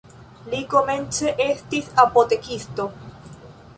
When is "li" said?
0.53-0.61